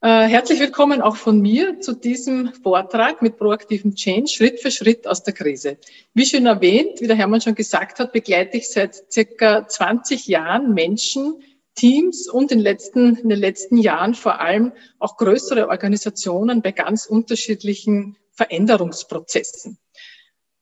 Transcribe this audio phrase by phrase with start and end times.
[0.00, 5.08] Äh, herzlich willkommen auch von mir zu diesem Vortrag mit proaktivem Change, Schritt für Schritt
[5.08, 5.76] aus der Krise.
[6.14, 10.72] Wie schon erwähnt, wie der Hermann schon gesagt hat, begleite ich seit circa 20 Jahren
[10.72, 11.42] Menschen,
[11.74, 17.06] Teams und in, letzten, in den letzten Jahren vor allem auch größere Organisationen bei ganz
[17.06, 19.78] unterschiedlichen Veränderungsprozessen.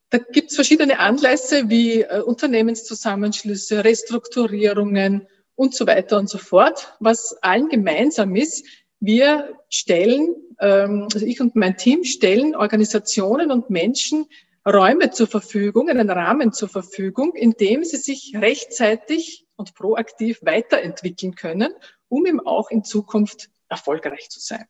[0.09, 6.95] Da gibt es verschiedene Anlässe wie äh, Unternehmenszusammenschlüsse, Restrukturierungen und so weiter und so fort.
[6.99, 8.65] Was allen gemeinsam ist,
[8.99, 14.27] wir stellen, ähm, also ich und mein Team stellen Organisationen und Menschen
[14.65, 21.35] Räume zur Verfügung, einen Rahmen zur Verfügung, in dem sie sich rechtzeitig und proaktiv weiterentwickeln
[21.35, 21.73] können,
[22.09, 24.65] um eben auch in Zukunft erfolgreich zu sein.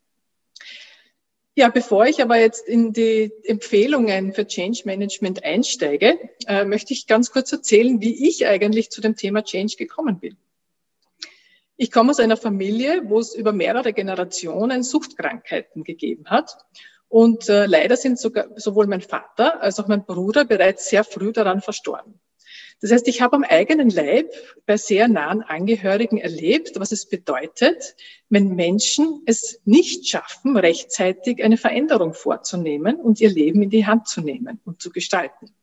[1.56, 7.08] Ja, bevor ich aber jetzt in die Empfehlungen für Change Management einsteige, äh, möchte ich
[7.08, 10.38] ganz kurz erzählen, wie ich eigentlich zu dem Thema Change gekommen bin.
[11.80, 16.58] Ich komme aus einer Familie, wo es über mehrere Generationen Suchtkrankheiten gegeben hat.
[17.08, 21.32] Und äh, leider sind sogar sowohl mein Vater als auch mein Bruder bereits sehr früh
[21.32, 22.20] daran verstorben.
[22.82, 24.32] Das heißt, ich habe am eigenen Leib
[24.66, 27.96] bei sehr nahen Angehörigen erlebt, was es bedeutet,
[28.30, 34.08] wenn Menschen es nicht schaffen, rechtzeitig eine Veränderung vorzunehmen und ihr Leben in die Hand
[34.08, 35.54] zu nehmen und zu gestalten.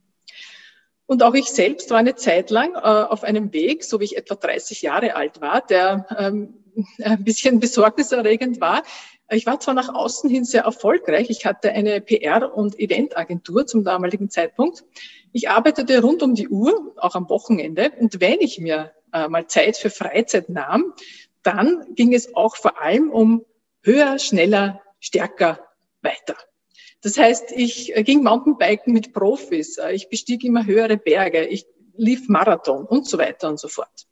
[1.06, 4.16] Und auch ich selbst war eine Zeit lang äh, auf einem Weg, so wie ich
[4.16, 6.54] etwa 30 Jahre alt war, der ähm,
[7.02, 8.82] ein bisschen besorgniserregend war.
[9.30, 11.30] Ich war zwar nach außen hin sehr erfolgreich.
[11.30, 14.84] Ich hatte eine PR- und Eventagentur zum damaligen Zeitpunkt.
[15.32, 17.92] Ich arbeitete rund um die Uhr, auch am Wochenende.
[17.98, 20.92] Und wenn ich mir äh, mal Zeit für Freizeit nahm,
[21.42, 23.44] dann ging es auch vor allem um
[23.82, 25.60] höher, schneller, stärker
[26.02, 26.36] weiter.
[27.04, 31.66] Das heißt, ich äh, ging Mountainbiken mit Profis, äh, ich bestieg immer höhere Berge, ich
[31.96, 34.06] lief Marathon und so weiter und so fort.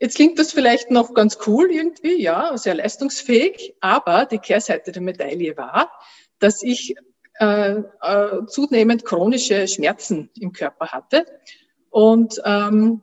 [0.00, 5.00] Jetzt klingt das vielleicht noch ganz cool irgendwie, ja, sehr leistungsfähig, aber die Kehrseite der
[5.00, 5.92] Medaille war,
[6.40, 6.96] dass ich
[7.38, 11.24] äh, äh, zunehmend chronische Schmerzen im Körper hatte
[11.88, 13.02] und ähm,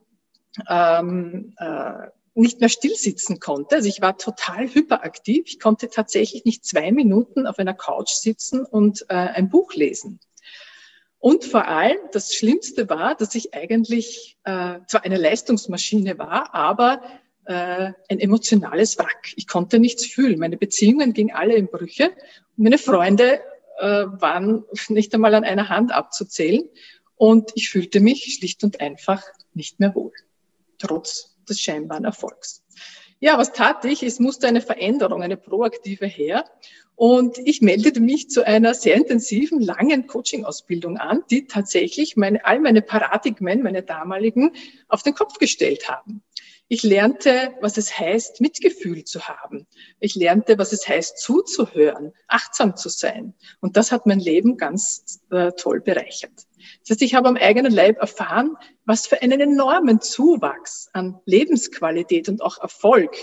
[0.69, 2.07] ähm, äh,
[2.39, 3.75] nicht mehr stillsitzen konnte.
[3.75, 5.43] Also ich war total hyperaktiv.
[5.47, 10.19] Ich konnte tatsächlich nicht zwei Minuten auf einer Couch sitzen und äh, ein Buch lesen.
[11.19, 17.01] Und vor allem das Schlimmste war, dass ich eigentlich äh, zwar eine Leistungsmaschine war, aber
[17.45, 19.33] äh, ein emotionales Wrack.
[19.35, 20.39] Ich konnte nichts fühlen.
[20.39, 22.11] Meine Beziehungen gingen alle in Brüche.
[22.55, 23.41] Meine Freunde
[23.79, 26.69] äh, waren nicht einmal an einer Hand abzuzählen.
[27.15, 29.23] Und ich fühlte mich schlicht und einfach
[29.53, 30.13] nicht mehr wohl,
[30.77, 32.63] trotz des scheinbaren Erfolgs.
[33.19, 34.01] Ja, was tat ich?
[34.01, 36.45] Es musste eine Veränderung, eine proaktive her.
[36.95, 42.59] Und ich meldete mich zu einer sehr intensiven, langen Coaching-Ausbildung an, die tatsächlich meine, all
[42.59, 44.51] meine Paradigmen, meine damaligen,
[44.87, 46.23] auf den Kopf gestellt haben.
[46.71, 49.65] Ich lernte, was es heißt, Mitgefühl zu haben.
[49.99, 53.33] Ich lernte, was es heißt, zuzuhören, achtsam zu sein.
[53.59, 56.45] Und das hat mein Leben ganz äh, toll bereichert.
[56.81, 62.29] Das heißt, ich habe am eigenen Leib erfahren, was für einen enormen Zuwachs an Lebensqualität
[62.29, 63.15] und auch Erfolg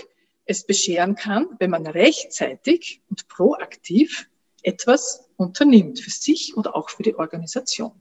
[0.43, 4.29] es bescheren kann, wenn man rechtzeitig und proaktiv
[4.61, 7.93] etwas unternimmt für sich oder auch für die Organisation.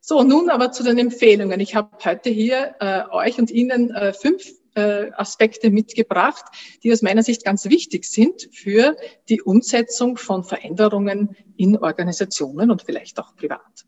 [0.00, 1.60] So, nun aber zu den Empfehlungen.
[1.60, 6.44] Ich habe heute hier äh, euch und Ihnen äh, fünf äh, Aspekte mitgebracht,
[6.82, 8.96] die aus meiner Sicht ganz wichtig sind für
[9.28, 13.86] die Umsetzung von Veränderungen in Organisationen und vielleicht auch privat.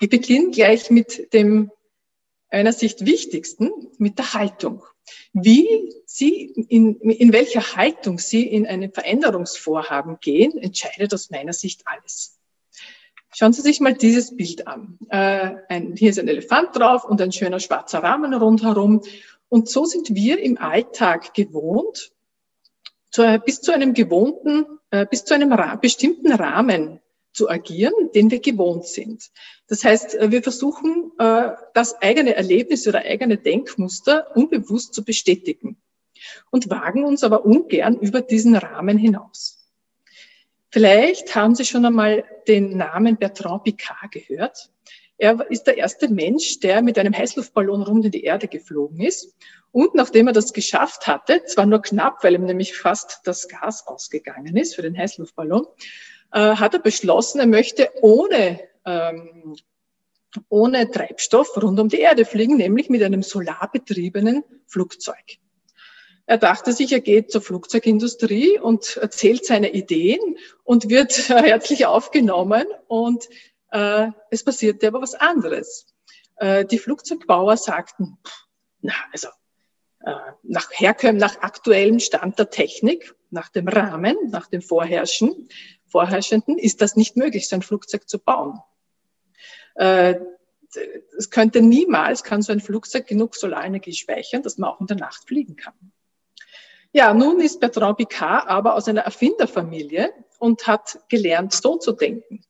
[0.00, 1.70] Ich beginne gleich mit dem
[2.50, 4.82] einer Sicht wichtigsten, mit der Haltung.
[5.32, 11.82] Wie Sie, in, in welcher Haltung Sie in einem Veränderungsvorhaben gehen, entscheidet aus meiner Sicht
[11.84, 12.38] alles.
[13.36, 14.96] Schauen Sie sich mal dieses Bild an.
[15.08, 19.02] Äh, ein, hier ist ein Elefant drauf und ein schöner schwarzer Rahmen rundherum.
[19.48, 22.12] Und so sind wir im Alltag gewohnt,
[23.10, 27.00] zu, bis zu einem gewohnten, äh, bis zu einem Ra bestimmten Rahmen
[27.32, 29.32] zu agieren, den wir gewohnt sind.
[29.66, 35.76] Das heißt, wir versuchen, das eigene Erlebnis oder eigene Denkmuster unbewusst zu bestätigen
[36.52, 39.63] und wagen uns aber ungern über diesen Rahmen hinaus.
[40.74, 44.72] Vielleicht haben Sie schon einmal den Namen Bertrand Picard gehört.
[45.16, 49.36] Er ist der erste Mensch, der mit einem Heißluftballon rund in die Erde geflogen ist.
[49.70, 53.86] Und nachdem er das geschafft hatte, zwar nur knapp, weil ihm nämlich fast das Gas
[53.86, 55.64] ausgegangen ist für den Heißluftballon,
[56.32, 59.54] äh, hat er beschlossen, er möchte ohne, ähm,
[60.48, 65.38] ohne Treibstoff rund um die Erde fliegen, nämlich mit einem solarbetriebenen Flugzeug.
[66.26, 72.64] Er dachte sich, er geht zur Flugzeugindustrie und erzählt seine Ideen und wird herzlich aufgenommen
[72.88, 73.28] und
[73.70, 75.86] äh, es passierte aber was anderes.
[76.36, 78.18] Äh, die Flugzeugbauer sagten,
[78.80, 79.28] na, also
[80.00, 85.48] äh, nach Herkömm, nach aktuellem Stand der Technik, nach dem Rahmen, nach dem Vorherrschen,
[85.86, 88.60] Vorherrschenden, ist das nicht möglich, so ein Flugzeug zu bauen.
[89.74, 90.16] Äh,
[91.16, 94.96] es könnte niemals, kann so ein Flugzeug genug Solarenergie speichern, dass man auch in der
[94.96, 95.92] Nacht fliegen kann.
[96.96, 102.44] Ja, nun ist Bertrand Picard aber aus einer Erfinderfamilie und hat gelernt, so zu denken.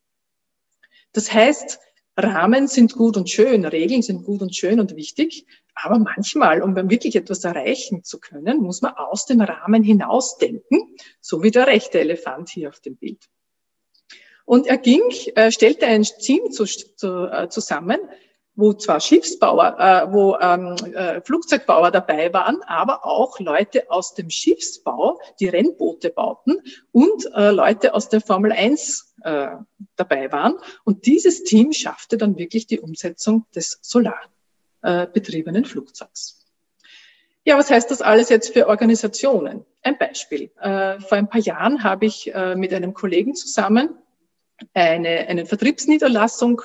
[1.13, 1.81] Das heißt,
[2.15, 6.77] Rahmen sind gut und schön, Regeln sind gut und schön und wichtig, aber manchmal, um
[6.77, 11.99] wirklich etwas erreichen zu können, muss man aus dem Rahmen hinausdenken, so wie der rechte
[11.99, 13.25] Elefant hier auf dem Bild.
[14.45, 15.01] Und er ging,
[15.37, 17.99] äh, stellte ein Team äh, zusammen,
[18.57, 24.31] wo zwar Schiffsbauer, äh, wo ähm, äh, Flugzeugbauer dabei waren, aber auch Leute aus dem
[24.31, 26.63] Schiffsbau, die Rennboote bauten
[26.93, 29.49] und äh, Leute aus der Formel 1 äh,
[29.97, 30.55] dabei waren.
[30.85, 36.45] Und dieses Team schaffte dann wirklich die Umsetzung des solarbetriebenen äh, Flugzeugs.
[37.47, 39.67] Ja, was heißt das alles jetzt für Organisationen?
[39.83, 40.51] Ein Beispiel.
[40.61, 43.91] Äh, vor ein paar Jahren habe ich äh, mit einem Kollegen zusammen
[44.73, 46.63] eine, eine Vertriebsniederlassung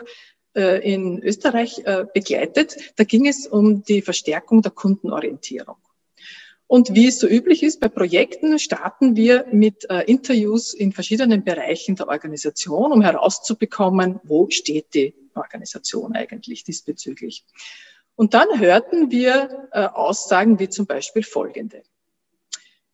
[0.54, 2.76] in Österreich äh, begleitet.
[2.96, 5.78] Da ging es um die Verstärkung der Kundenorientierung.
[6.68, 11.44] Und wie es so üblich ist bei Projekten, starten wir mit äh, Interviews in verschiedenen
[11.44, 17.46] Bereichen der Organisation, um herauszubekommen, wo steht die Organisation eigentlich diesbezüglich.
[18.16, 21.84] Und dann hörten wir Aussagen wie zum Beispiel folgende.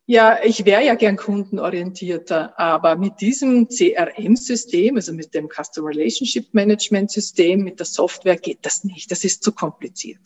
[0.07, 6.53] Ja, ich wäre ja gern kundenorientierter, aber mit diesem CRM-System, also mit dem Customer Relationship
[6.53, 9.09] Management System, mit der Software geht das nicht.
[9.09, 10.21] Das ist zu kompliziert.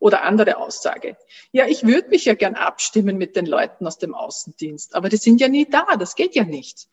[0.00, 1.16] Oder andere Aussage.
[1.52, 5.16] Ja, ich würde mich ja gern abstimmen mit den Leuten aus dem Außendienst, aber die
[5.18, 5.96] sind ja nie da.
[5.96, 6.88] Das geht ja nicht.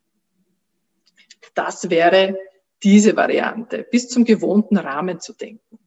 [1.55, 2.37] Das wäre
[2.83, 5.79] diese Variante, bis zum gewohnten Rahmen zu denken.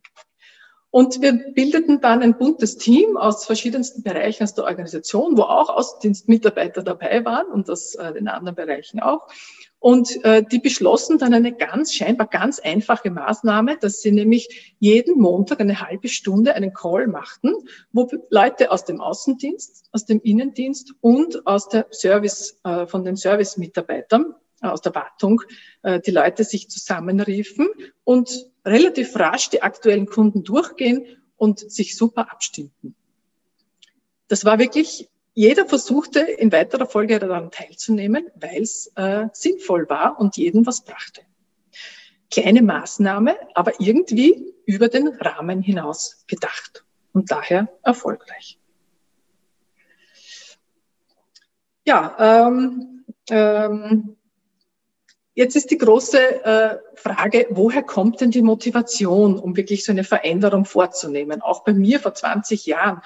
[0.91, 5.69] Und wir bildeten dann ein buntes Team aus verschiedensten Bereichen aus der Organisation, wo auch
[5.69, 9.29] Außendienstmitarbeiter dabei waren und aus äh, den anderen Bereichen auch.
[9.81, 15.21] Und äh, die beschlossen dann eine ganz scheinbar ganz einfache Maßnahme, dass sie nämlich jeden
[15.21, 17.53] Montag eine halbe Stunde einen Call machten,
[17.93, 23.17] wo Leute aus dem Außendienst, aus dem Innendienst und aus der Service, äh, von den
[23.17, 25.43] Service-Mitarbeitern aus der Wartung
[25.83, 27.69] äh, die Leute sich zusammenriefen
[28.05, 31.07] und relativ rasch die aktuellen Kunden durchgehen
[31.37, 32.95] und sich super abstimmten.
[34.27, 40.21] Das war wirklich, jeder versuchte in weiterer Folge daran teilzunehmen, weil es äh, sinnvoll war
[40.21, 41.23] und jedem was brachte.
[42.31, 48.59] Kleine Maßnahme, aber irgendwie über den Rahmen hinaus gedacht und daher erfolgreich.
[51.87, 54.18] Ja, ähm, ähm,
[55.39, 60.03] Jetzt ist die große äh, Frage, woher kommt denn die Motivation, um wirklich so eine
[60.03, 61.43] Veränderung vorzunehmen?
[61.43, 63.03] Auch bei mir vor 20 Jahren.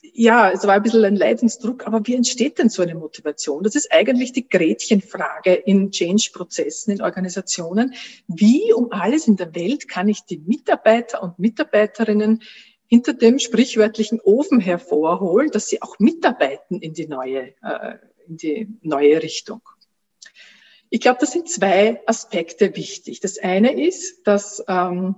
[0.00, 3.64] Ja, es war ein bisschen ein Leidensdruck, aber wie entsteht denn so eine Motivation?
[3.64, 7.94] Das ist eigentlich die Gretchenfrage in Change-Prozessen, in Organisationen.
[8.28, 12.44] Wie um alles in der Welt kann ich die Mitarbeiter und Mitarbeiterinnen
[12.86, 17.96] hinter dem sprichwörtlichen Ofen hervorholen, dass sie auch mitarbeiten in die neue, äh,
[18.28, 19.62] in die neue Richtung?
[20.90, 23.20] Ich glaube, das sind zwei Aspekte wichtig.
[23.20, 25.16] Das eine ist, dass ähm,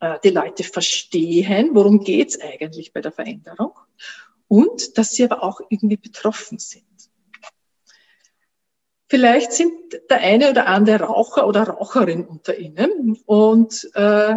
[0.00, 3.72] äh, die Leute verstehen, worum geht's eigentlich bei der Veränderung
[4.48, 6.84] und dass sie aber auch irgendwie betroffen sind.
[9.08, 9.72] Vielleicht sind
[10.10, 14.36] der eine oder andere Raucher oder Raucherin unter Ihnen und äh,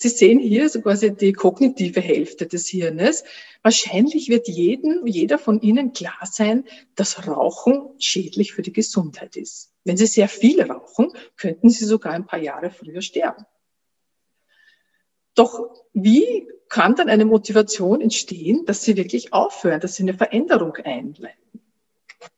[0.00, 3.24] Sie sehen hier so quasi die kognitive Hälfte des Hirnes.
[3.62, 9.72] Wahrscheinlich wird jedem, jeder von Ihnen klar sein, dass Rauchen schädlich für die Gesundheit ist.
[9.82, 13.44] Wenn Sie sehr viel rauchen, könnten Sie sogar ein paar Jahre früher sterben.
[15.34, 20.76] Doch wie kann dann eine Motivation entstehen, dass Sie wirklich aufhören, dass Sie eine Veränderung
[20.76, 21.60] einleiten?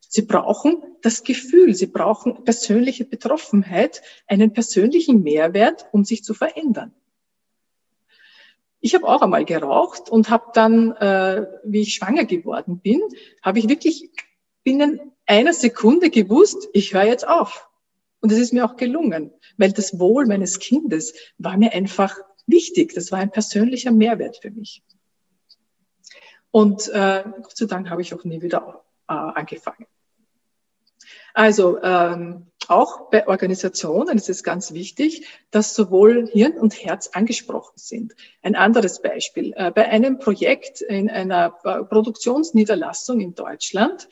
[0.09, 6.95] Sie brauchen das Gefühl, sie brauchen persönliche Betroffenheit, einen persönlichen Mehrwert, um sich zu verändern.
[8.81, 13.01] Ich habe auch einmal geraucht und habe dann, äh, wie ich schwanger geworden bin,
[13.43, 14.11] habe ich wirklich
[14.65, 17.69] binnen einer Sekunde gewusst, ich höre jetzt auf.
[18.21, 22.95] Und es ist mir auch gelungen, weil das Wohl meines Kindes war mir einfach wichtig.
[22.95, 24.83] Das war ein persönlicher Mehrwert für mich.
[26.51, 29.87] Und äh, Gott sei Dank habe ich auch nie wieder äh, angefangen.
[31.33, 37.75] Also ähm, auch bei Organisationen ist es ganz wichtig, dass sowohl Hirn und Herz angesprochen
[37.77, 38.15] sind.
[38.43, 39.53] Ein anderes Beispiel.
[39.57, 44.09] Äh, bei einem Projekt in einer äh, Produktionsniederlassung in Deutschland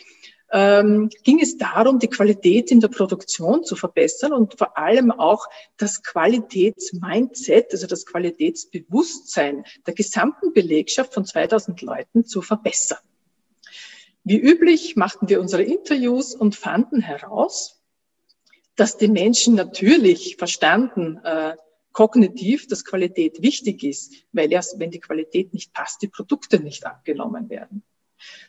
[0.50, 5.46] ähm, ging es darum, die Qualität in der Produktion zu verbessern und vor allem auch
[5.76, 12.98] das Qualitätsmindset, also das Qualitätsbewusstsein der gesamten Belegschaft von 2000 Leuten zu verbessern.
[14.24, 17.77] Wie üblich machten wir unsere Interviews und fanden heraus,
[18.78, 21.56] dass die Menschen natürlich verstanden, äh,
[21.92, 26.86] kognitiv, dass Qualität wichtig ist, weil erst wenn die Qualität nicht passt, die Produkte nicht
[26.86, 27.82] abgenommen werden.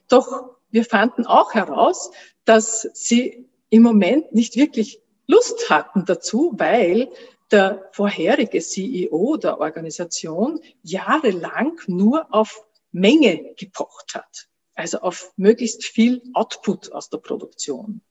[0.07, 2.12] Doch wir fanden auch heraus,
[2.45, 7.09] dass sie im Moment nicht wirklich Lust hatten dazu, weil
[7.50, 16.21] der vorherige CEO der Organisation jahrelang nur auf Menge gepocht hat, also auf möglichst viel
[16.33, 18.01] Output aus der Produktion.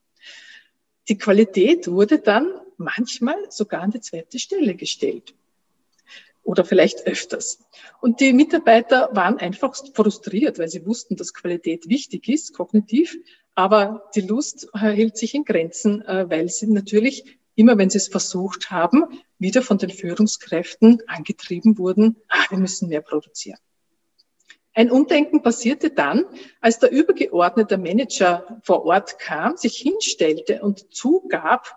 [1.09, 5.35] Die Qualität wurde dann manchmal sogar an die zweite Stelle gestellt
[6.43, 7.61] oder vielleicht öfters.
[8.01, 13.17] Und die Mitarbeiter waren einfach frustriert, weil sie wussten, dass Qualität wichtig ist, kognitiv,
[13.55, 18.09] aber die Lust hielt sich in Grenzen, äh, weil sie natürlich immer, wenn sie es
[18.09, 19.05] versucht haben,
[19.39, 23.59] wieder von den Führungskräften angetrieben wurden, ah, wir müssen mehr produzieren.
[24.79, 26.25] Ein Umdenken passierte dann,
[26.61, 31.77] als der übergeordnete Manager vor Ort kam, sich hinstellte und zugab,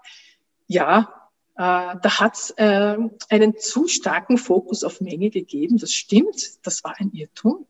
[0.67, 1.11] ja,
[1.55, 5.79] äh, da hat es äh, einen zu starken Fokus auf Menge gegeben.
[5.79, 7.65] Das stimmt, das war ein Irrtum.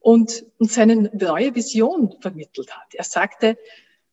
[0.00, 2.92] Und, und seine neue Vision vermittelt hat.
[2.92, 3.56] Er sagte,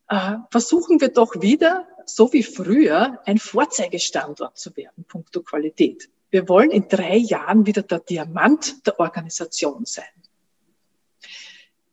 [0.07, 6.11] äh, versuchen wir doch wieder, so wie früher, ein Vorzeigestandort zu werden, punkto Qualität.
[6.31, 10.05] Wir wollen in drei Jahren wieder der Diamant der Organisation sein.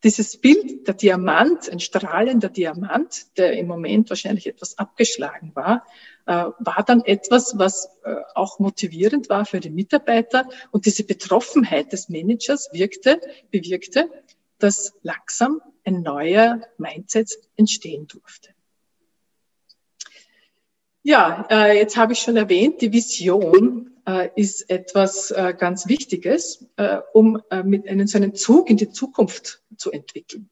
[0.05, 5.85] Dieses Bild, der Diamant, ein strahlender Diamant, der im Moment wahrscheinlich etwas abgeschlagen war,
[6.27, 10.49] äh, war dann etwas, was äh, auch motivierend war für die Mitarbeiter.
[10.71, 14.09] Und diese Betroffenheit des Managers wirkte, bewirkte,
[14.59, 18.51] dass langsam ein neuer Mindset entstehen durfte.
[21.03, 23.85] Ja, äh, jetzt habe ich schon erwähnt, die Vision
[24.37, 26.67] ist etwas ganz Wichtiges,
[27.13, 30.49] um mit einen, so einen Zug in die Zukunft zu entwickeln.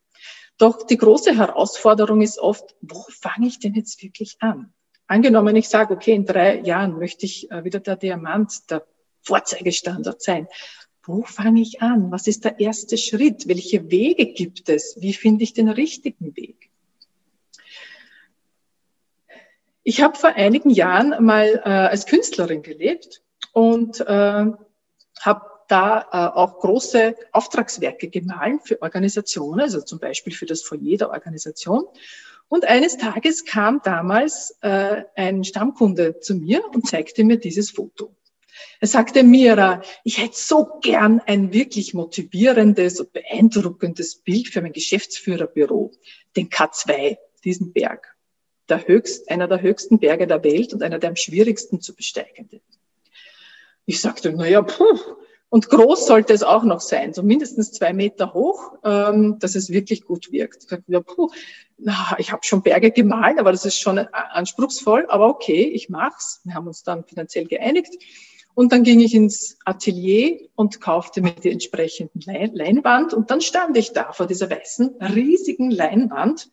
[0.58, 4.74] Doch die große Herausforderung ist oft, wo fange ich denn jetzt wirklich an?
[5.06, 8.86] Angenommen, ich sage, okay, in drei Jahren möchte ich äh, wieder der Diamant, der
[9.22, 10.48] Vorzeigestandard sein.
[11.02, 12.10] Wo fange ich an?
[12.10, 13.48] Was ist der erste Schritt?
[13.48, 14.96] Welche Wege gibt es?
[15.00, 16.65] Wie finde ich den richtigen Weg?
[19.88, 26.36] Ich habe vor einigen Jahren mal äh, als Künstlerin gelebt und äh, habe da äh,
[26.36, 31.84] auch große Auftragswerke gemahlen für Organisationen, also zum Beispiel für das Foyer der Organisation.
[32.48, 38.12] Und eines Tages kam damals äh, ein Stammkunde zu mir und zeigte mir dieses Foto.
[38.80, 44.72] Er sagte, Mira, ich hätte so gern ein wirklich motivierendes und beeindruckendes Bild für mein
[44.72, 45.92] Geschäftsführerbüro,
[46.34, 48.15] den K2, diesen Berg.
[48.68, 52.60] Der höchst, einer der höchsten Berge der Welt und einer der am schwierigsten zu besteigenden.
[53.84, 54.98] Ich sagte, naja, puh,
[55.48, 59.70] und groß sollte es auch noch sein, so mindestens zwei Meter hoch, ähm, dass es
[59.70, 60.64] wirklich gut wirkt.
[60.64, 61.30] Ich, ja, puh,
[61.78, 65.06] na, ich habe schon Berge gemalt, aber das ist schon anspruchsvoll.
[65.08, 66.40] Aber okay, ich mach's.
[66.44, 67.94] Wir haben uns dann finanziell geeinigt.
[68.54, 72.22] Und dann ging ich ins Atelier und kaufte mir die entsprechenden
[72.54, 73.14] Leinwand.
[73.14, 76.50] Und dann stand ich da vor dieser weißen, riesigen Leinwand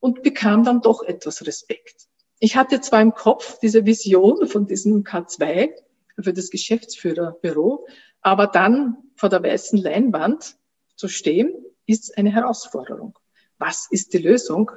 [0.00, 2.08] und bekam dann doch etwas Respekt.
[2.38, 5.70] Ich hatte zwar im Kopf diese Vision von diesem K2
[6.20, 7.86] für das Geschäftsführerbüro,
[8.20, 10.56] aber dann vor der weißen Leinwand
[10.96, 11.52] zu stehen,
[11.86, 13.18] ist eine Herausforderung.
[13.58, 14.70] Was ist die Lösung?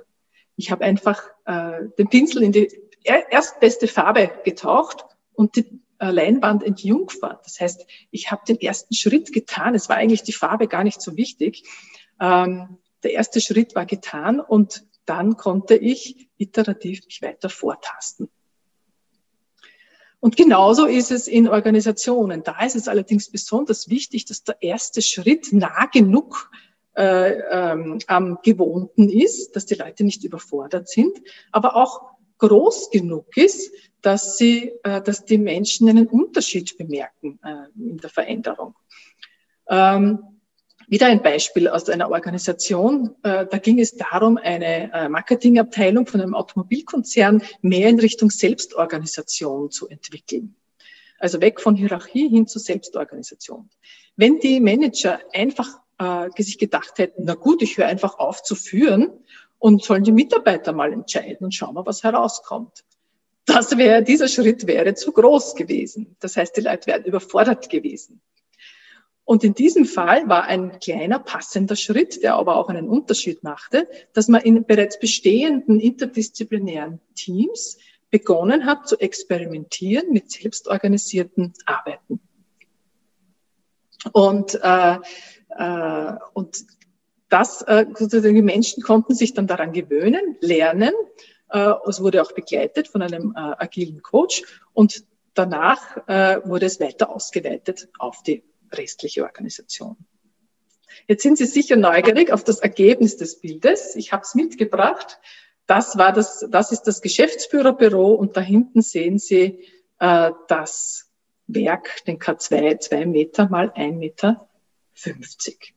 [0.56, 2.70] Ich habe einfach äh, den Pinsel in die
[3.04, 7.46] erstbeste Farbe getaucht und die äh, Leinwand entjungfert.
[7.46, 9.76] Das heißt, ich habe den ersten Schritt getan.
[9.76, 11.64] Es war eigentlich die Farbe gar nicht so wichtig.
[12.20, 18.30] Ähm, der erste Schritt war getan und dann konnte ich iterativ mich weiter vortasten.
[20.20, 22.44] Und genauso ist es in Organisationen.
[22.44, 26.52] Da ist es allerdings besonders wichtig, dass der erste Schritt nah genug
[26.96, 31.18] äh, ähm, am Gewohnten ist, dass die Leute nicht überfordert sind,
[31.52, 32.02] aber auch
[32.38, 38.10] groß genug ist, dass sie, äh, dass die Menschen einen Unterschied bemerken äh, in der
[38.10, 38.76] Veränderung.
[39.68, 40.39] Ähm,
[40.90, 43.16] wieder ein Beispiel aus einer Organisation.
[43.24, 49.72] Äh, da ging es darum, eine äh, Marketingabteilung von einem Automobilkonzern mehr in Richtung Selbstorganisation
[49.72, 50.56] zu entwickeln.
[51.20, 53.70] Also weg von Hierarchie hin zu Selbstorganisation.
[54.16, 55.68] Wenn die Manager einfach
[56.00, 59.12] äh, sich gedacht hätten, na gut, ich höre einfach auf zu führen
[59.60, 62.84] und sollen die Mitarbeiter mal entscheiden und schauen wir, was herauskommt.
[63.46, 66.16] Das wäre, dieser Schritt wäre zu groß gewesen.
[66.20, 68.22] Das heißt, die Leute wären überfordert gewesen.
[69.30, 73.88] Und in diesem Fall war ein kleiner passender Schritt, der aber auch einen Unterschied machte,
[74.12, 77.78] dass man in bereits bestehenden interdisziplinären Teams
[78.10, 82.20] begonnen hat zu experimentieren mit selbstorganisierten Arbeiten.
[84.14, 84.98] Und, äh,
[85.60, 86.66] äh, und
[87.30, 90.96] das, äh, die Menschen konnten sich dann daran gewöhnen, lernen.
[91.52, 94.42] Äh, es wurde auch begleitet von einem äh, agilen Coach
[94.74, 95.04] und
[95.36, 99.98] danach äh, wurde es weiter ausgeweitet auf die restliche Organisation.
[101.08, 103.96] Jetzt sind Sie sicher neugierig auf das Ergebnis des Bildes.
[103.96, 105.20] Ich habe es mitgebracht.
[105.66, 109.66] Das war das, das ist das Geschäftsführerbüro und da hinten sehen Sie
[110.00, 111.10] äh, das
[111.48, 114.50] Werk, den K2, zwei Meter mal ein Meter.
[114.94, 115.74] 50.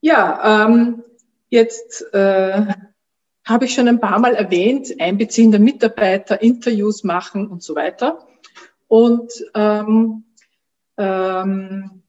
[0.00, 1.02] Ja, ähm,
[1.48, 2.66] jetzt äh,
[3.44, 8.26] habe ich schon ein paar Mal erwähnt, Einbeziehen der Mitarbeiter, Interviews machen und so weiter.
[8.88, 10.24] Und ähm,
[10.96, 12.02] ähm,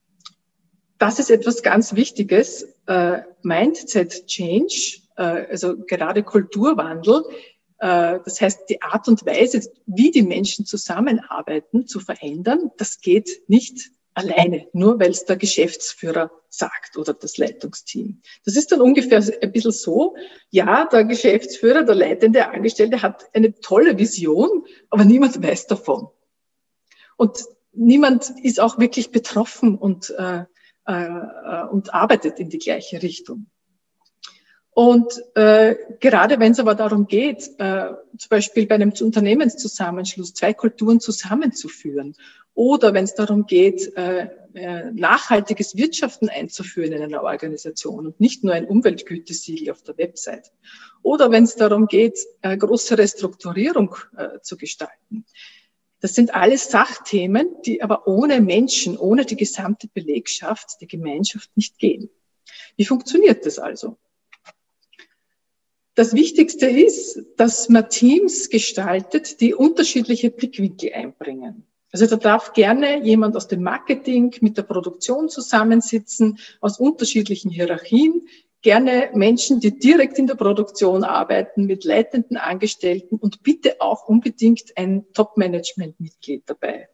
[0.97, 2.67] das ist etwas ganz Wichtiges.
[2.85, 7.23] Äh, Mindset Change, äh, also gerade Kulturwandel,
[7.79, 13.41] äh, das heißt, die Art und Weise, wie die Menschen zusammenarbeiten, zu verändern, das geht
[13.47, 18.21] nicht alleine, nur weil es der Geschäftsführer sagt oder das Leitungsteam.
[18.45, 20.15] Das ist dann ungefähr ein bisschen so,
[20.51, 26.09] ja, der Geschäftsführer, der leitende Angestellte hat eine tolle Vision, aber niemand weiß davon.
[27.17, 30.45] Und niemand ist auch wirklich betroffen und, äh,
[30.85, 33.47] äh, und arbeitet in die gleiche Richtung.
[34.73, 40.53] Und äh, gerade wenn es aber darum geht, äh, zum Beispiel bei einem Unternehmenszusammenschluss zwei
[40.53, 42.15] Kulturen zusammenzuführen
[42.53, 48.43] oder wenn es darum geht, äh, äh, nachhaltiges Wirtschaften einzuführen in einer Organisation und nicht
[48.43, 50.51] nur ein Umweltgütesiegel auf der Website.
[51.01, 55.25] Oder wenn es darum geht, äh, große Restrukturierung äh, zu gestalten.
[56.01, 61.77] Das sind alles Sachthemen, die aber ohne Menschen, ohne die gesamte Belegschaft, die Gemeinschaft nicht
[61.77, 62.09] gehen.
[62.75, 63.97] Wie funktioniert das also?
[65.93, 71.67] Das Wichtigste ist, dass man Teams gestaltet, die unterschiedliche Blickwinkel einbringen.
[71.91, 78.27] Also da darf gerne jemand aus dem Marketing mit der Produktion zusammensitzen, aus unterschiedlichen Hierarchien,
[78.61, 84.77] gerne Menschen, die direkt in der Produktion arbeiten, mit leitenden Angestellten und bitte auch unbedingt
[84.77, 86.89] ein Top-Management-Mitglied dabei.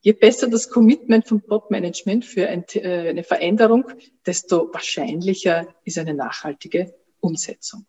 [0.00, 3.84] Je besser das Commitment vom Top-Management für äh, eine Veränderung,
[4.24, 7.86] desto wahrscheinlicher ist eine nachhaltige Umsetzung.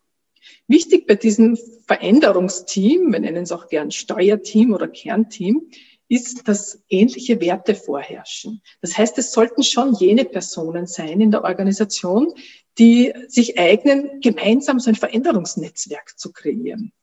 [0.67, 5.69] Wichtig bei diesem Veränderungsteam, wir nennen es auch gern Steuerteam oder Kernteam,
[6.09, 8.61] ist, dass ähnliche Werte vorherrschen.
[8.81, 12.33] Das heißt, es sollten schon jene Personen sein in der Organisation,
[12.77, 16.93] die sich eignen, gemeinsam so ein Veränderungsnetzwerk zu kreieren.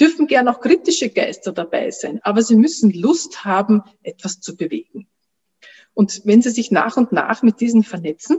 [0.00, 5.06] Dürfen gern auch kritische Geister dabei sein, aber sie müssen Lust haben, etwas zu bewegen.
[5.94, 8.38] Und wenn sie sich nach und nach mit diesen vernetzen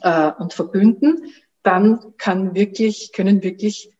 [0.00, 3.90] äh, und verbünden, dann kann wirklich, können wirklich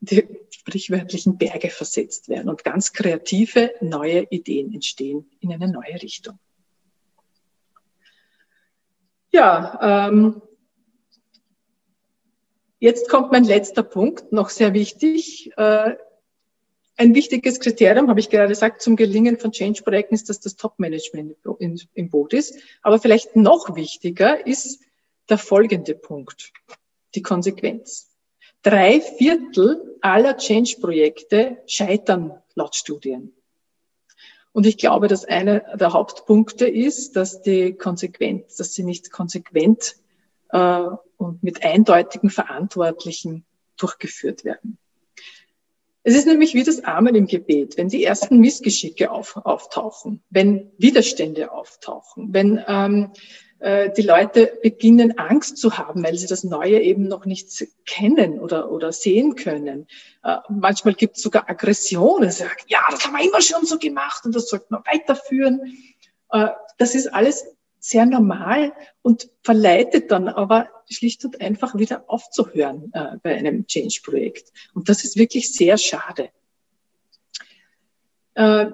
[0.00, 6.38] die sprichwörtlichen Berge versetzt werden und ganz kreative neue Ideen entstehen in eine neue Richtung.
[9.30, 10.42] Ja, ähm,
[12.78, 15.52] jetzt kommt mein letzter Punkt, noch sehr wichtig.
[15.56, 15.96] Äh,
[16.98, 21.36] ein wichtiges Kriterium, habe ich gerade gesagt, zum Gelingen von Change-Projekten ist, dass das Top-Management
[21.58, 22.56] im Boot ist.
[22.82, 24.80] Aber vielleicht noch wichtiger ist
[25.28, 26.52] der folgende Punkt,
[27.14, 28.10] die Konsequenz.
[28.62, 33.32] Drei Viertel aller Change-Projekte scheitern laut Studien.
[34.52, 39.96] Und ich glaube, dass einer der Hauptpunkte ist, dass die Konsequenz, dass sie nicht konsequent
[40.48, 40.86] äh,
[41.16, 43.44] und mit eindeutigen Verantwortlichen
[43.76, 44.78] durchgeführt werden.
[46.08, 50.70] Es ist nämlich wie das Amen im Gebet, wenn die ersten Missgeschicke auf, auftauchen, wenn
[50.78, 53.10] Widerstände auftauchen, wenn ähm,
[53.58, 58.38] äh, die Leute beginnen Angst zu haben, weil sie das Neue eben noch nicht kennen
[58.38, 59.88] oder, oder sehen können.
[60.22, 64.24] Äh, manchmal gibt es sogar Aggressionen, sagt, ja, das haben wir immer schon so gemacht
[64.24, 65.76] und das sollten wir weiterführen.
[66.30, 67.46] Äh, das ist alles
[67.86, 68.72] sehr normal
[69.02, 74.52] und verleitet dann aber schlicht und einfach wieder aufzuhören äh, bei einem Change-Projekt.
[74.74, 76.30] Und das ist wirklich sehr schade.
[78.34, 78.66] Äh,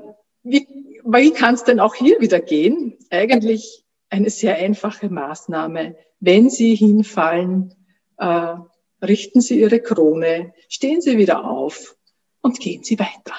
[0.42, 0.66] wie
[1.04, 2.96] wie kann es denn auch hier wieder gehen?
[3.10, 5.96] Eigentlich eine sehr einfache Maßnahme.
[6.20, 7.74] Wenn Sie hinfallen,
[8.18, 8.54] äh,
[9.02, 11.96] richten Sie Ihre Krone, stehen Sie wieder auf
[12.40, 13.34] und gehen Sie weiter.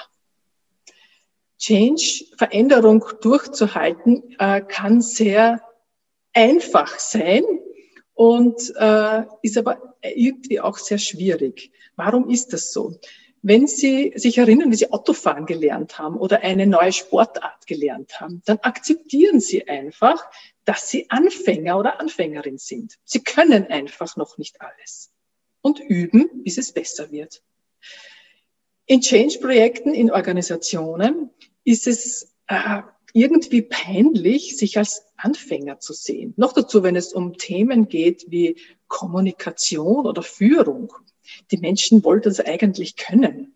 [1.64, 5.62] Change, Veränderung durchzuhalten, äh, kann sehr
[6.34, 7.42] einfach sein
[8.12, 11.72] und äh, ist aber irgendwie auch sehr schwierig.
[11.96, 12.98] Warum ist das so?
[13.40, 18.42] Wenn Sie sich erinnern, wie Sie Autofahren gelernt haben oder eine neue Sportart gelernt haben,
[18.44, 20.22] dann akzeptieren Sie einfach,
[20.66, 22.98] dass Sie Anfänger oder Anfängerin sind.
[23.04, 25.12] Sie können einfach noch nicht alles
[25.62, 27.42] und üben, bis es besser wird.
[28.84, 31.30] In Change-Projekten, in Organisationen
[31.64, 36.34] ist es äh, irgendwie peinlich, sich als Anfänger zu sehen.
[36.36, 38.56] Noch dazu, wenn es um Themen geht wie
[38.88, 40.92] Kommunikation oder Führung.
[41.50, 43.54] Die Menschen wollen das eigentlich können.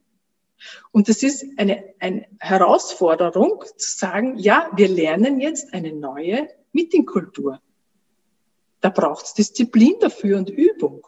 [0.91, 7.61] Und es ist eine, eine Herausforderung zu sagen, ja, wir lernen jetzt eine neue Meetingkultur.
[8.81, 11.07] Da braucht es Disziplin dafür und Übung.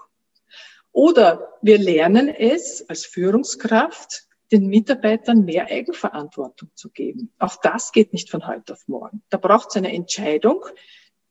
[0.92, 7.32] Oder wir lernen es als Führungskraft, den Mitarbeitern mehr Eigenverantwortung zu geben.
[7.38, 9.22] Auch das geht nicht von heute auf morgen.
[9.28, 10.64] Da braucht es eine Entscheidung,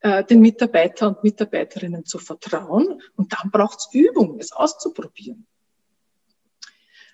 [0.02, 3.02] äh, den Mitarbeiter und Mitarbeiterinnen zu vertrauen.
[3.16, 5.46] Und dann braucht es Übung, es auszuprobieren.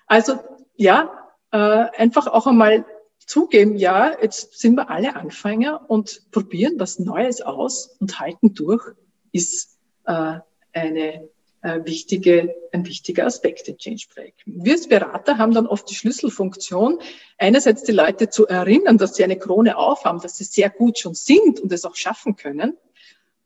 [0.06, 0.38] Also
[0.76, 1.10] ja,
[1.50, 2.86] äh, einfach auch einmal
[3.18, 8.84] zugeben, ja, jetzt sind wir alle Anfänger und probieren was Neues aus und halten durch,
[9.32, 10.38] ist äh,
[10.72, 11.28] eine
[11.62, 14.64] äh, wichtige, ein wichtiger Aspekt in Change-Projekten.
[14.64, 17.00] Wir als Berater haben dann oft die Schlüsselfunktion,
[17.38, 21.14] einerseits die Leute zu erinnern, dass sie eine Krone aufhaben, dass sie sehr gut schon
[21.14, 22.76] sind und es auch schaffen können.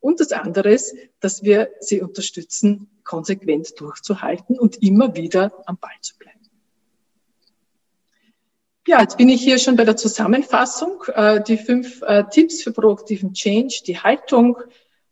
[0.01, 5.91] Und das andere ist, dass wir sie unterstützen, konsequent durchzuhalten und immer wieder am Ball
[6.01, 6.41] zu bleiben.
[8.87, 11.05] Ja, jetzt bin ich hier schon bei der Zusammenfassung.
[11.15, 14.59] Äh, die fünf äh, Tipps für proaktiven Change, die Haltung,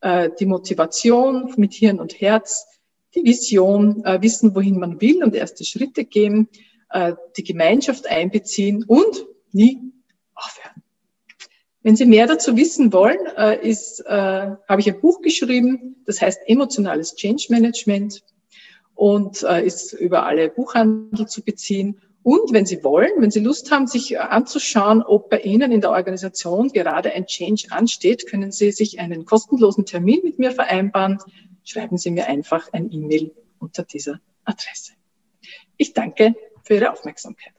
[0.00, 2.77] die Motivation mit Hirn und Herz,
[3.18, 6.48] die Vision, äh, wissen, wohin man will und erste Schritte gehen,
[6.90, 9.92] äh, die Gemeinschaft einbeziehen und nie
[10.34, 10.82] aufhören.
[11.82, 16.20] Wenn Sie mehr dazu wissen wollen, äh, ist, äh, habe ich ein Buch geschrieben, das
[16.20, 18.22] heißt Emotionales Change Management
[18.94, 22.00] und äh, ist über alle Buchhandel zu beziehen.
[22.22, 25.92] Und wenn Sie wollen, wenn Sie Lust haben, sich anzuschauen, ob bei Ihnen in der
[25.92, 31.18] Organisation gerade ein Change ansteht, können Sie sich einen kostenlosen Termin mit mir vereinbaren
[31.68, 34.92] schreiben Sie mir einfach ein E-Mail unter dieser Adresse.
[35.76, 37.52] Ich danke für Ihre Aufmerksamkeit.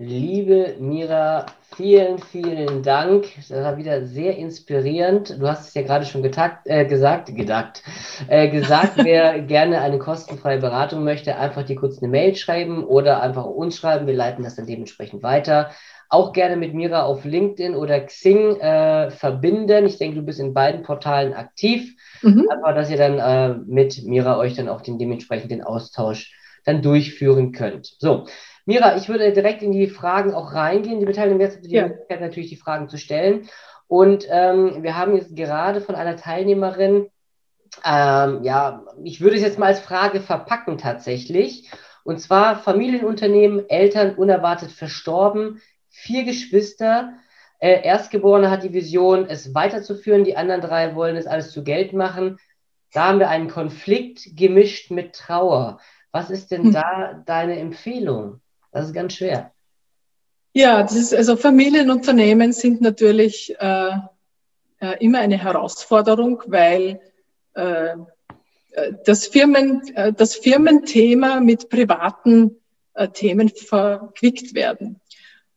[0.00, 3.26] Liebe Mira, vielen, vielen Dank.
[3.36, 5.40] Das war wieder sehr inspirierend.
[5.40, 7.82] Du hast es ja gerade schon getakt, äh, gesagt, gedacht,
[8.28, 13.22] äh, gesagt, wer gerne eine kostenfreie Beratung möchte, einfach dir kurz eine Mail schreiben oder
[13.22, 14.06] einfach uns schreiben.
[14.06, 15.70] Wir leiten das dann dementsprechend weiter.
[16.10, 19.86] Auch gerne mit Mira auf LinkedIn oder Xing äh, verbinden.
[19.86, 21.96] Ich denke, du bist in beiden Portalen aktiv.
[22.22, 22.48] Mhm.
[22.50, 27.52] Einfach, dass ihr dann äh, mit Mira euch dann auch den dementsprechenden Austausch dann durchführen
[27.52, 27.94] könnt.
[27.98, 28.26] So,
[28.64, 31.00] Mira, ich würde direkt in die Fragen auch reingehen.
[31.00, 31.88] Die Beteiligung jetzt die ja.
[31.88, 33.48] Möglichkeit natürlich die Fragen zu stellen.
[33.86, 37.06] Und ähm, wir haben jetzt gerade von einer Teilnehmerin,
[37.84, 41.70] ähm, ja, ich würde es jetzt mal als Frage verpacken tatsächlich.
[42.04, 47.14] Und zwar Familienunternehmen, Eltern unerwartet verstorben, vier Geschwister,
[47.58, 51.92] äh, Erstgeborene hat die Vision, es weiterzuführen, die anderen drei wollen es alles zu Geld
[51.92, 52.38] machen.
[52.92, 55.80] Da haben wir einen Konflikt gemischt mit Trauer.
[56.12, 56.72] Was ist denn hm.
[56.72, 58.40] da deine Empfehlung?
[58.72, 59.52] Das ist ganz schwer.
[60.52, 63.90] Ja, das ist, also Familienunternehmen sind natürlich äh,
[64.80, 67.00] äh, immer eine Herausforderung, weil
[67.54, 67.96] äh,
[69.04, 72.56] das, Firmen, äh, das Firmenthema mit privaten
[72.94, 75.00] äh, Themen verquickt werden.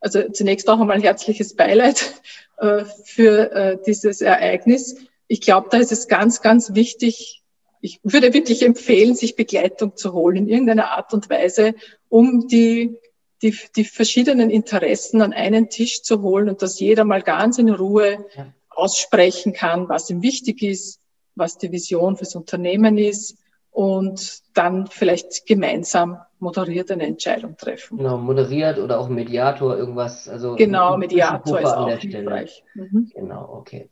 [0.01, 2.21] Also zunächst auch einmal herzliches Beileid
[2.57, 4.95] äh, für äh, dieses Ereignis.
[5.27, 7.43] Ich glaube, da ist es ganz, ganz wichtig,
[7.81, 11.73] ich würde wirklich empfehlen, sich Begleitung zu holen in irgendeiner Art und Weise,
[12.09, 12.97] um die,
[13.41, 17.69] die, die verschiedenen Interessen an einen Tisch zu holen und dass jeder mal ganz in
[17.69, 18.25] Ruhe
[18.69, 20.99] aussprechen kann, was ihm wichtig ist,
[21.33, 23.37] was die Vision fürs Unternehmen ist
[23.71, 27.97] und dann vielleicht gemeinsam moderiert eine Entscheidung treffen.
[27.97, 30.27] Genau, moderiert oder auch Mediator, irgendwas.
[30.27, 32.63] Also genau, Mediator ist auch hilfreich.
[32.73, 33.11] Mhm.
[33.13, 33.89] Genau, okay.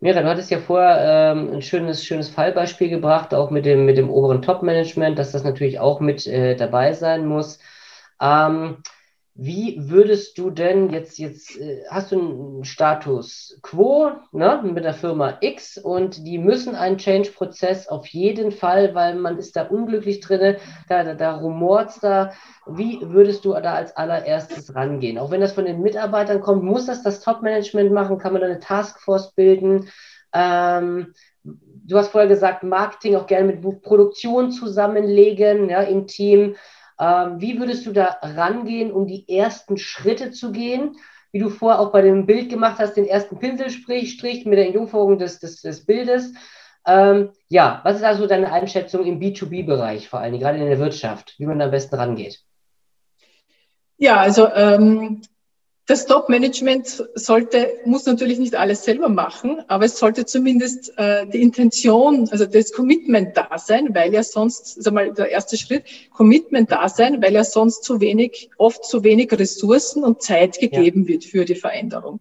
[0.00, 3.96] Mira, du hattest ja vorher ähm, ein schönes, schönes Fallbeispiel gebracht, auch mit dem, mit
[3.96, 7.60] dem oberen Top-Management, dass das natürlich auch mit äh, dabei sein muss.
[8.20, 8.78] Ähm,
[9.34, 14.92] wie würdest du denn jetzt, jetzt äh, hast du einen Status quo ne, mit der
[14.92, 20.20] Firma X und die müssen einen Change-Prozess auf jeden Fall, weil man ist da unglücklich
[20.20, 20.56] drin,
[20.88, 22.32] da, da, da rumort da.
[22.66, 25.18] Wie würdest du da als allererstes rangehen?
[25.18, 28.18] Auch wenn das von den Mitarbeitern kommt, muss das das Top-Management machen?
[28.18, 29.88] Kann man da eine Taskforce bilden?
[30.34, 36.56] Ähm, du hast vorher gesagt, Marketing auch gerne mit Produktion zusammenlegen, ja, im Team.
[36.98, 40.96] Ähm, wie würdest du da rangehen, um die ersten Schritte zu gehen?
[41.32, 45.18] Wie du vorher auch bei dem Bild gemacht hast, den ersten Pinselstrich mit der Jungferung
[45.18, 46.34] des, des, des Bildes.
[46.86, 51.34] Ähm, ja, was ist also deine Einschätzung im B2B-Bereich, vor allem gerade in der Wirtschaft,
[51.38, 52.40] wie man da am besten rangeht?
[53.98, 55.22] Ja, also ähm,
[55.92, 61.42] das Top-Management sollte, muss natürlich nicht alles selber machen, aber es sollte zumindest äh, die
[61.42, 66.72] Intention, also das Commitment da sein, weil ja sonst, also mal der erste Schritt, Commitment
[66.72, 71.08] da sein, weil ja sonst zu wenig, oft zu wenig Ressourcen und Zeit gegeben ja.
[71.08, 72.20] wird für die Veränderung.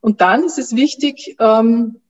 [0.00, 2.00] Und dann ist es wichtig, ähm,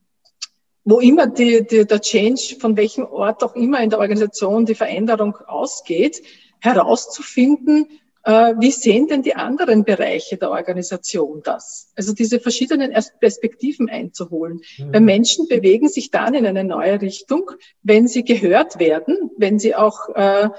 [0.85, 4.75] wo immer die, die, der Change, von welchem Ort auch immer in der Organisation die
[4.75, 6.21] Veränderung ausgeht,
[6.61, 7.89] herauszufinden,
[8.25, 11.91] wie sehen denn die anderen Bereiche der Organisation das?
[11.95, 14.61] Also diese verschiedenen Perspektiven einzuholen.
[14.77, 14.93] Mhm.
[14.93, 17.51] Weil Menschen bewegen sich dann in eine neue Richtung,
[17.83, 20.49] wenn sie gehört werden, wenn sie auch, äh,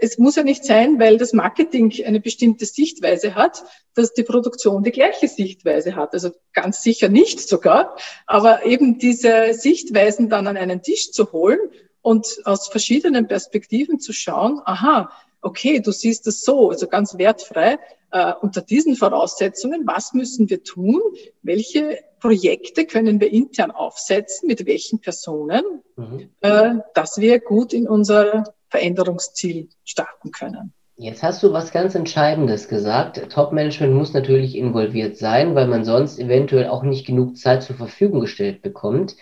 [0.00, 4.82] es muss ja nicht sein, weil das Marketing eine bestimmte Sichtweise hat, dass die Produktion
[4.82, 6.12] die gleiche Sichtweise hat.
[6.12, 11.58] Also ganz sicher nicht sogar, aber eben diese Sichtweisen dann an einen Tisch zu holen
[12.04, 15.10] und aus verschiedenen Perspektiven zu schauen, aha,
[15.44, 17.78] okay, du siehst es so, also ganz wertfrei,
[18.10, 21.00] äh, unter diesen Voraussetzungen, was müssen wir tun?
[21.42, 26.30] Welche Projekte können wir intern aufsetzen, mit welchen Personen, mhm.
[26.40, 30.72] äh, dass wir gut in unser Veränderungsziel starten können?
[30.96, 33.20] Jetzt hast du was ganz Entscheidendes gesagt.
[33.30, 38.20] Top-Management muss natürlich involviert sein, weil man sonst eventuell auch nicht genug Zeit zur Verfügung
[38.20, 39.16] gestellt bekommt.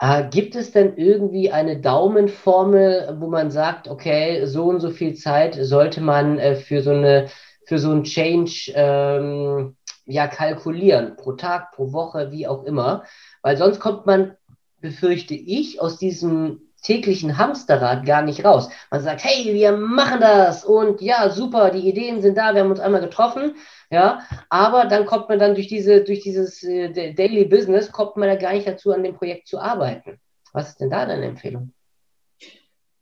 [0.00, 5.14] Äh, gibt es denn irgendwie eine Daumenformel, wo man sagt, okay, so und so viel
[5.14, 7.28] Zeit sollte man äh, für so eine
[7.66, 9.76] für so ein Change ähm,
[10.06, 13.04] ja kalkulieren, pro Tag, pro Woche, wie auch immer,
[13.42, 14.36] weil sonst kommt man,
[14.80, 18.68] befürchte ich, aus diesem täglichen Hamsterrad gar nicht raus.
[18.90, 22.70] Man sagt, hey, wir machen das und ja, super, die Ideen sind da, wir haben
[22.70, 23.56] uns einmal getroffen,
[23.90, 24.20] ja,
[24.50, 28.36] aber dann kommt man dann durch diese, durch dieses äh, Daily Business, kommt man da
[28.36, 30.20] gar nicht dazu, an dem Projekt zu arbeiten.
[30.52, 31.72] Was ist denn da deine Empfehlung?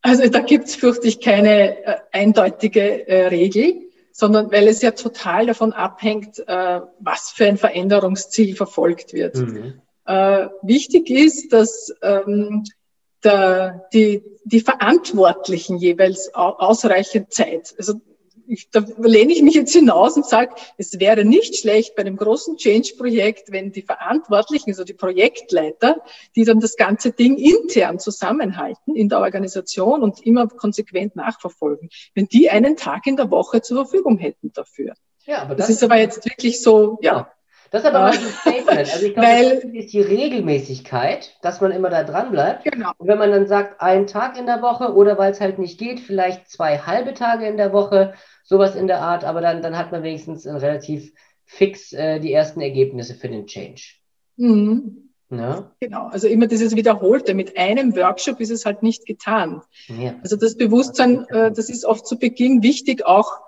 [0.00, 4.92] Also da gibt es, fürchte ich, keine äh, eindeutige äh, Regel, sondern weil es ja
[4.92, 9.36] total davon abhängt, äh, was für ein Veränderungsziel verfolgt wird.
[9.36, 9.80] Mhm.
[10.04, 12.64] Äh, wichtig ist, dass ähm,
[13.24, 18.00] der, die, die Verantwortlichen jeweils ausreichend Zeit, also
[18.46, 22.16] ich, da lehne ich mich jetzt hinaus und sage, es wäre nicht schlecht bei einem
[22.16, 26.02] großen Change-Projekt, wenn die Verantwortlichen, also die Projektleiter,
[26.36, 32.26] die dann das ganze Ding intern zusammenhalten in der Organisation und immer konsequent nachverfolgen, wenn
[32.26, 34.94] die einen Tag in der Woche zur Verfügung hätten dafür.
[35.24, 37.32] Ja, aber das, das ist aber jetzt wirklich so, ja.
[37.72, 38.68] Das ist aber ein Statement.
[38.68, 42.64] Also ich glaube, Weil, das ist die Regelmäßigkeit, dass man immer da dran bleibt.
[42.64, 42.92] Genau.
[42.98, 45.78] Und wenn man dann sagt, einen Tag in der Woche oder weil es halt nicht
[45.78, 48.12] geht, vielleicht zwei halbe Tage in der Woche,
[48.44, 51.14] sowas in der Art, aber dann, dann hat man wenigstens relativ
[51.46, 53.82] fix äh, die ersten Ergebnisse für den Change.
[54.36, 55.08] Mhm.
[55.30, 55.72] Ja.
[55.80, 57.32] Genau, also immer dieses Wiederholte.
[57.32, 59.62] Mit einem Workshop ist es halt nicht getan.
[59.86, 60.14] Ja.
[60.22, 63.40] Also das Bewusstsein, äh, das ist oft zu Beginn wichtig, auch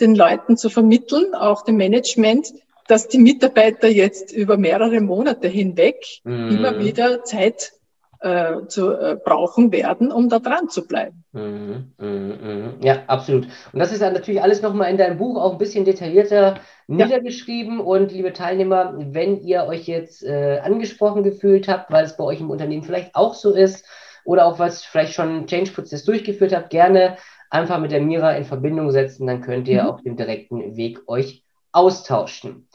[0.00, 2.52] den Leuten zu vermitteln, auch dem Management,
[2.90, 6.50] dass die Mitarbeiter jetzt über mehrere Monate hinweg mhm.
[6.50, 7.72] immer wieder Zeit
[8.20, 11.24] äh, zu äh, brauchen werden, um da dran zu bleiben.
[11.32, 12.72] Mhm, mh, mh.
[12.82, 13.46] Ja, absolut.
[13.72, 17.78] Und das ist dann natürlich alles nochmal in deinem Buch auch ein bisschen detaillierter niedergeschrieben.
[17.78, 17.84] Ja.
[17.84, 22.40] Und liebe Teilnehmer, wenn ihr euch jetzt äh, angesprochen gefühlt habt, weil es bei euch
[22.40, 23.86] im Unternehmen vielleicht auch so ist,
[24.24, 27.16] oder auch was vielleicht schon einen Change-Prozess durchgeführt habt, gerne
[27.48, 29.88] einfach mit der Mira in Verbindung setzen, dann könnt ihr mhm.
[29.88, 31.42] auf dem direkten Weg euch
[31.72, 32.68] austauschen.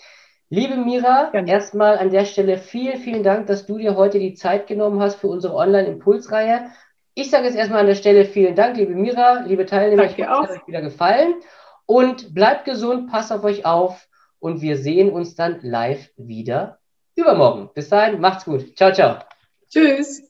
[0.50, 1.52] Liebe Mira, Gerne.
[1.52, 5.16] erstmal an der Stelle vielen, vielen Dank, dass du dir heute die Zeit genommen hast
[5.16, 6.70] für unsere Online-Impulsreihe.
[7.16, 10.04] Ich sage jetzt erstmal an der Stelle vielen Dank, liebe Mira, liebe Teilnehmer.
[10.04, 11.36] Danke ich hoffe, es hat euch wieder gefallen.
[11.88, 14.08] Und bleibt gesund, passt auf euch auf
[14.40, 16.80] und wir sehen uns dann live wieder
[17.16, 17.70] übermorgen.
[17.74, 18.76] Bis dahin, macht's gut.
[18.78, 19.18] Ciao, ciao.
[19.70, 20.24] Tschüss.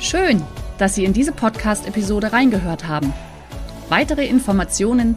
[0.00, 0.42] Schön,
[0.78, 3.12] dass Sie in diese Podcast-Episode reingehört haben.
[3.88, 5.16] Weitere Informationen